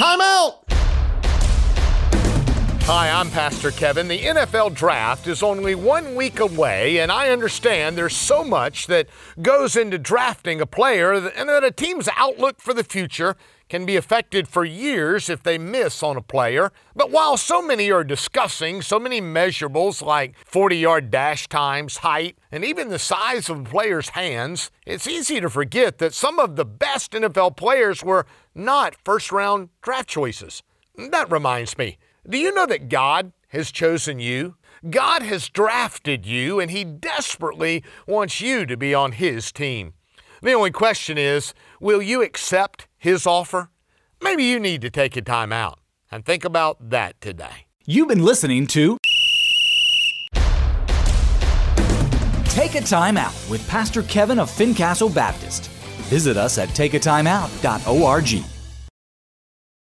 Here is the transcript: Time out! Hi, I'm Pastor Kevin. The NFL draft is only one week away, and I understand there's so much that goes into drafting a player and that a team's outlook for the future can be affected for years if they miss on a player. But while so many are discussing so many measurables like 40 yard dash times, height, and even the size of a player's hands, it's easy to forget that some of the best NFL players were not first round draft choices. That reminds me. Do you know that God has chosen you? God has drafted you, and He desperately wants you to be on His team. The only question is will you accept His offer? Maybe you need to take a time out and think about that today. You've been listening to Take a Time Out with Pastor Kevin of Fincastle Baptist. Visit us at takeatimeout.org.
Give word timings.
Time 0.00 0.18
out! 0.22 0.59
Hi, 2.92 3.08
I'm 3.08 3.30
Pastor 3.30 3.70
Kevin. 3.70 4.08
The 4.08 4.18
NFL 4.18 4.74
draft 4.74 5.28
is 5.28 5.44
only 5.44 5.76
one 5.76 6.16
week 6.16 6.40
away, 6.40 6.98
and 6.98 7.12
I 7.12 7.28
understand 7.28 7.96
there's 7.96 8.16
so 8.16 8.42
much 8.42 8.88
that 8.88 9.06
goes 9.40 9.76
into 9.76 9.96
drafting 9.96 10.60
a 10.60 10.66
player 10.66 11.12
and 11.12 11.48
that 11.48 11.62
a 11.62 11.70
team's 11.70 12.08
outlook 12.16 12.60
for 12.60 12.74
the 12.74 12.82
future 12.82 13.36
can 13.68 13.86
be 13.86 13.94
affected 13.94 14.48
for 14.48 14.64
years 14.64 15.30
if 15.30 15.44
they 15.44 15.56
miss 15.56 16.02
on 16.02 16.16
a 16.16 16.20
player. 16.20 16.72
But 16.96 17.12
while 17.12 17.36
so 17.36 17.62
many 17.62 17.92
are 17.92 18.02
discussing 18.02 18.82
so 18.82 18.98
many 18.98 19.20
measurables 19.20 20.02
like 20.02 20.34
40 20.44 20.76
yard 20.76 21.12
dash 21.12 21.46
times, 21.46 21.98
height, 21.98 22.38
and 22.50 22.64
even 22.64 22.88
the 22.88 22.98
size 22.98 23.48
of 23.48 23.60
a 23.60 23.70
player's 23.70 24.08
hands, 24.08 24.72
it's 24.84 25.06
easy 25.06 25.40
to 25.40 25.48
forget 25.48 25.98
that 25.98 26.12
some 26.12 26.40
of 26.40 26.56
the 26.56 26.64
best 26.64 27.12
NFL 27.12 27.56
players 27.56 28.02
were 28.02 28.26
not 28.52 28.96
first 29.04 29.30
round 29.30 29.68
draft 29.80 30.08
choices. 30.08 30.64
That 30.96 31.30
reminds 31.30 31.78
me. 31.78 31.96
Do 32.28 32.38
you 32.38 32.52
know 32.52 32.66
that 32.66 32.88
God 32.88 33.32
has 33.48 33.70
chosen 33.70 34.20
you? 34.20 34.56
God 34.88 35.22
has 35.22 35.48
drafted 35.48 36.26
you, 36.26 36.60
and 36.60 36.70
He 36.70 36.84
desperately 36.84 37.82
wants 38.06 38.40
you 38.40 38.66
to 38.66 38.76
be 38.76 38.94
on 38.94 39.12
His 39.12 39.52
team. 39.52 39.94
The 40.42 40.52
only 40.52 40.70
question 40.70 41.18
is 41.18 41.54
will 41.80 42.02
you 42.02 42.22
accept 42.22 42.88
His 42.98 43.26
offer? 43.26 43.70
Maybe 44.22 44.44
you 44.44 44.60
need 44.60 44.82
to 44.82 44.90
take 44.90 45.16
a 45.16 45.22
time 45.22 45.52
out 45.52 45.80
and 46.10 46.24
think 46.24 46.44
about 46.44 46.90
that 46.90 47.20
today. 47.20 47.66
You've 47.86 48.08
been 48.08 48.24
listening 48.24 48.66
to 48.68 48.98
Take 52.44 52.74
a 52.74 52.82
Time 52.82 53.16
Out 53.16 53.34
with 53.48 53.66
Pastor 53.68 54.02
Kevin 54.02 54.38
of 54.38 54.50
Fincastle 54.50 55.08
Baptist. 55.08 55.68
Visit 56.10 56.36
us 56.36 56.58
at 56.58 56.68
takeatimeout.org. 56.70 58.59